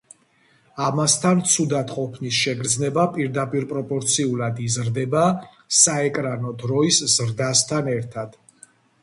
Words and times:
ამასთან, 0.85 1.41
ცუდად 1.55 1.91
ყოფნის 1.97 2.39
შეგრძნება 2.45 3.03
პირდაპირპროპორციულად 3.17 4.63
იზრდება 4.69 5.23
საეკრანო 5.83 6.57
დროის 6.65 7.01
ზრდასთან 7.19 7.93
ერთად. 7.95 8.37